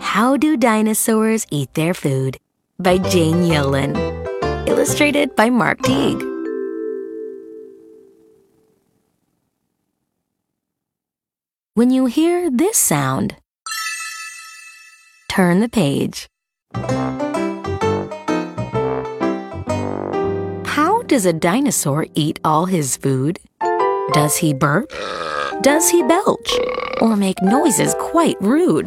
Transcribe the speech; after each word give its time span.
How 0.00 0.36
Do 0.36 0.56
Dinosaurs 0.56 1.46
Eat 1.50 1.72
Their 1.74 1.94
Food? 1.94 2.38
by 2.78 2.98
Jane 2.98 3.42
Yolen. 3.42 3.96
Illustrated 4.66 5.36
by 5.36 5.50
Mark 5.50 5.80
Teague. 5.82 6.20
When 11.74 11.90
you 11.90 12.06
hear 12.06 12.50
this 12.50 12.76
sound, 12.76 13.36
turn 15.28 15.60
the 15.60 15.68
page. 15.68 16.28
How 20.66 21.02
does 21.06 21.24
a 21.24 21.32
dinosaur 21.32 22.06
eat 22.14 22.40
all 22.44 22.66
his 22.66 22.96
food? 22.96 23.38
Does 24.12 24.36
he 24.36 24.52
burp? 24.52 24.92
Does 25.62 25.88
he 25.88 26.02
belch? 26.02 26.52
Or 27.00 27.16
make 27.16 27.40
noises 27.40 27.94
quite 27.98 28.36
rude? 28.42 28.86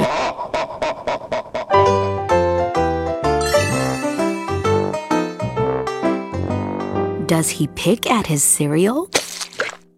Does 7.28 7.50
he 7.50 7.68
pick 7.74 8.10
at 8.10 8.28
his 8.28 8.44
cereal? 8.44 9.10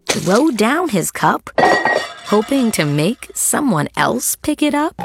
Throw 0.06 0.50
down 0.50 0.88
his 0.88 1.10
cup? 1.10 1.50
Hoping 2.28 2.70
to 2.72 2.86
make 2.86 3.30
someone 3.34 3.88
else 3.96 4.34
pick 4.34 4.62
it 4.62 4.74
up? 4.74 4.96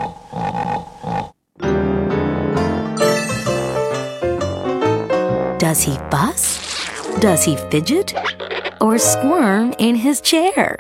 Does 5.59 5.83
he 5.83 5.97
fuss? 6.09 6.59
Does 7.19 7.43
he 7.43 7.57
fidget? 7.69 8.13
Or 8.83 8.97
squirm 8.97 9.73
in 9.79 9.95
his 9.95 10.19
chair? 10.19 10.75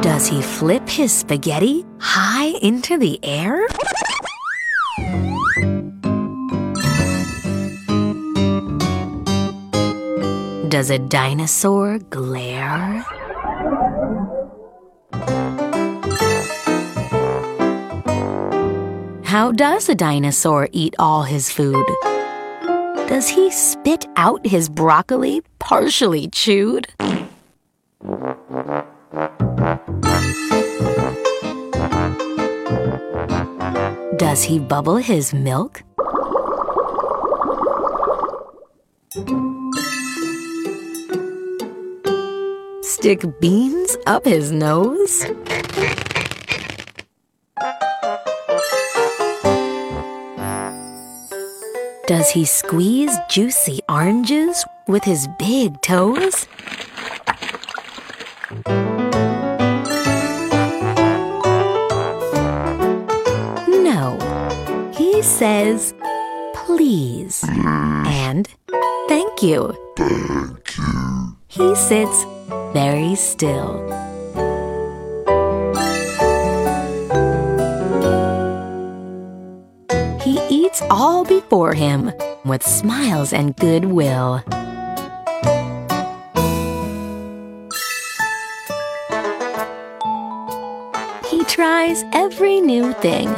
Does 0.00 0.28
he 0.28 0.40
flip 0.40 0.88
his 0.88 1.10
spaghetti 1.10 1.84
high 1.98 2.54
into 2.62 2.96
the 2.98 3.18
air? 3.24 3.66
Does 10.68 10.90
a 10.90 11.00
dinosaur 11.00 11.98
glare? 11.98 13.04
How 19.36 19.52
does 19.52 19.86
a 19.90 19.94
dinosaur 19.94 20.70
eat 20.72 20.94
all 20.98 21.22
his 21.22 21.50
food? 21.50 21.84
Does 23.06 23.28
he 23.28 23.50
spit 23.50 24.06
out 24.16 24.46
his 24.46 24.70
broccoli 24.70 25.42
partially 25.58 26.28
chewed? 26.28 26.86
Does 34.16 34.42
he 34.42 34.58
bubble 34.58 34.96
his 34.96 35.34
milk? 35.34 35.82
Stick 42.80 43.22
beans 43.38 43.98
up 44.06 44.24
his 44.24 44.50
nose? 44.50 45.26
Does 52.06 52.30
he 52.30 52.44
squeeze 52.44 53.10
juicy 53.28 53.80
oranges 53.88 54.64
with 54.86 55.02
his 55.02 55.26
big 55.40 55.80
toes? 55.82 56.46
No. 63.68 64.92
He 64.96 65.20
says, 65.20 65.94
please. 66.54 67.44
And 67.48 68.48
thank 69.08 69.42
you. 69.42 69.76
Thank 69.96 70.78
you. 70.78 71.36
He 71.48 71.74
sits 71.74 72.24
very 72.72 73.16
still. 73.16 73.82
All 80.96 81.26
before 81.26 81.74
him 81.74 82.10
with 82.46 82.62
smiles 82.62 83.34
and 83.34 83.54
goodwill. 83.56 84.38
He 91.30 91.44
tries 91.44 92.02
every 92.14 92.62
new 92.62 92.94
thing, 92.94 93.28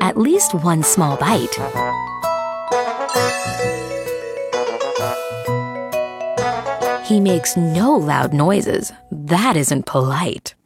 at 0.00 0.16
least 0.16 0.54
one 0.54 0.82
small 0.82 1.16
bite. 1.16 1.54
He 7.06 7.20
makes 7.20 7.56
no 7.56 7.94
loud 7.94 8.34
noises. 8.34 8.92
That 9.12 9.56
isn't 9.56 9.86
polite. 9.86 10.56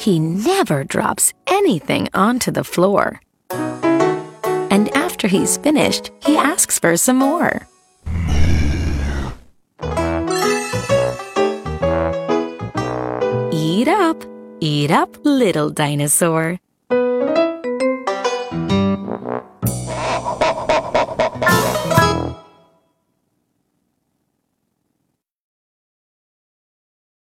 He 0.00 0.18
never 0.18 0.82
drops 0.82 1.34
anything 1.46 2.08
onto 2.14 2.50
the 2.50 2.64
floor. 2.64 3.20
And 3.50 4.88
after 4.96 5.28
he's 5.28 5.58
finished, 5.58 6.10
he 6.24 6.38
asks 6.38 6.78
for 6.78 6.96
some 6.96 7.18
more. 7.18 7.68
Eat 13.52 13.88
up, 13.88 14.24
eat 14.60 14.90
up, 14.90 15.18
little 15.22 15.68
dinosaur. 15.68 16.58